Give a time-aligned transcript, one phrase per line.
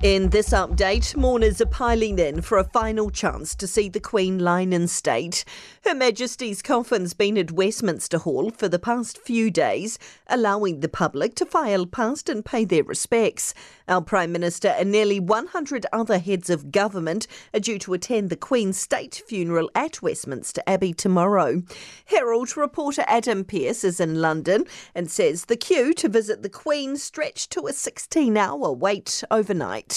[0.00, 4.38] In this update, mourners are piling in for a final chance to see the Queen
[4.38, 5.44] lying in state.
[5.84, 9.98] Her Majesty's coffin's been at Westminster Hall for the past few days,
[10.28, 13.54] allowing the public to file past and pay their respects.
[13.88, 18.36] Our Prime Minister and nearly 100 other heads of government are due to attend the
[18.36, 21.64] Queen's state funeral at Westminster Abbey tomorrow.
[22.04, 26.96] Herald reporter Adam Pearse is in London and says the queue to visit the Queen
[26.96, 29.87] stretched to a 16 hour wait overnight.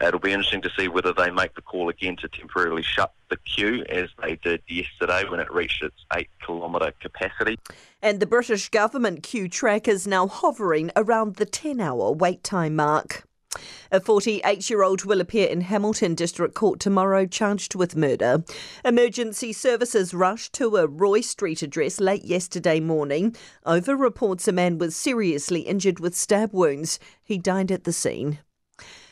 [0.00, 3.36] It'll be interesting to see whether they make the call again to temporarily shut the
[3.38, 7.58] queue as they did yesterday when it reached its eight kilometre capacity.
[8.00, 12.76] And the British government queue track is now hovering around the 10 hour wait time
[12.76, 13.24] mark.
[13.90, 18.44] A 48 year old will appear in Hamilton District Court tomorrow charged with murder.
[18.84, 24.78] Emergency services rushed to a Roy Street address late yesterday morning over reports a man
[24.78, 27.00] was seriously injured with stab wounds.
[27.22, 28.38] He died at the scene.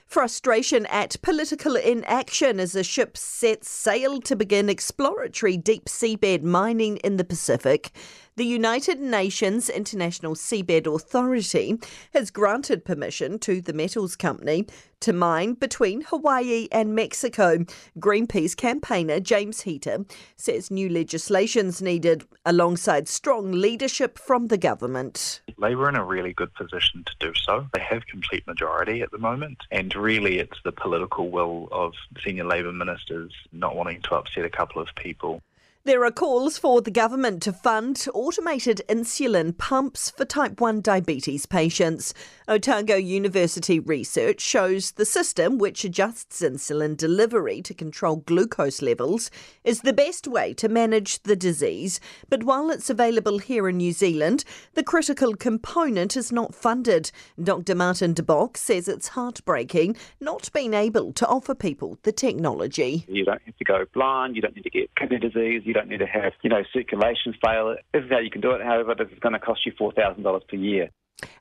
[0.06, 6.98] Frustration at political inaction as a ship sets sail to begin exploratory deep seabed mining
[6.98, 7.90] in the Pacific.
[8.36, 11.78] The United Nations International Seabed Authority
[12.12, 14.66] has granted permission to the metals company
[15.00, 17.64] to mine between Hawaii and Mexico.
[17.98, 20.04] Greenpeace campaigner James Hita
[20.36, 25.40] says new legislation's needed alongside strong leadership from the government.
[25.56, 27.66] Labor are in a really good position to do so.
[27.72, 32.44] They have complete majority at the moment, and really it's the political will of senior
[32.44, 35.40] Labor ministers not wanting to upset a couple of people.
[35.86, 41.46] There are calls for the government to fund automated insulin pumps for type 1 diabetes
[41.46, 42.12] patients.
[42.48, 49.30] Otago University research shows the system, which adjusts insulin delivery to control glucose levels,
[49.62, 52.00] is the best way to manage the disease.
[52.28, 54.42] But while it's available here in New Zealand,
[54.74, 57.12] the critical component is not funded.
[57.40, 57.76] Dr.
[57.76, 63.04] Martin de Bock says it's heartbreaking not being able to offer people the technology.
[63.06, 65.98] You don't have to go blind, you don't need to get kidney disease, don't need
[65.98, 67.76] to have, you know, circulation fail.
[67.92, 68.62] This is how you can do it.
[68.62, 70.90] However, this is going to cost you $4,000 per year.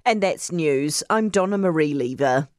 [0.06, 1.03] And that's news.
[1.09, 2.50] I'm Donna Marie Lever.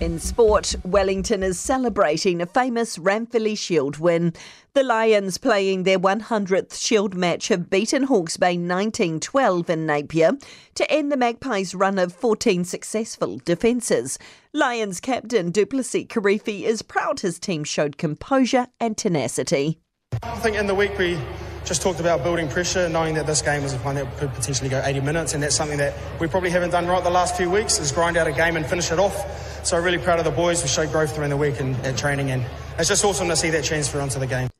[0.00, 4.34] In sport, Wellington is celebrating a famous Ranfurly Shield win.
[4.74, 10.32] The Lions, playing their 100th Shield match, have beaten Hawke's Bay 1912 in Napier
[10.74, 14.18] to end the Magpies' run of 14 successful defences.
[14.52, 19.78] Lions captain Du'Plessis Kirifi is proud his team showed composure and tenacity.
[20.22, 21.18] I think in the week we
[21.64, 24.82] just talked about building pressure, knowing that this game was one that could potentially go
[24.84, 27.78] 80 minutes, and that's something that we probably haven't done right the last few weeks
[27.78, 29.64] is grind out a game and finish it off.
[29.64, 30.62] So really proud of the boys.
[30.62, 32.44] We showed growth during the week and at training, and
[32.78, 34.50] it's just awesome to see that transfer onto the game.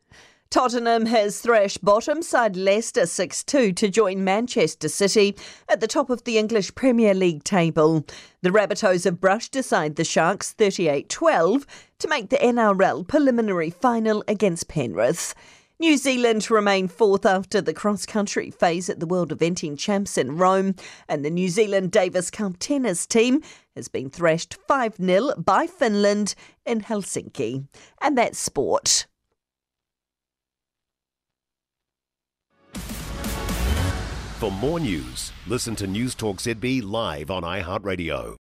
[0.50, 5.36] Tottenham has thrashed bottom side Leicester 6 2 to join Manchester City
[5.69, 8.06] at the top of the English Premier League table.
[8.42, 11.66] The Rabbitohs have brushed aside the Sharks 38 12
[11.98, 15.34] to make the NRL preliminary final against Penrith.
[15.80, 20.36] New Zealand remain fourth after the cross country phase at the World Eventing Champs in
[20.36, 20.76] Rome,
[21.08, 23.42] and the New Zealand Davis Cup tennis team
[23.74, 27.66] has been thrashed 5 0 by Finland in Helsinki.
[28.00, 29.06] And that's sport.
[34.38, 38.32] For more news, listen to Newstalk ZB live on iHeartRadio.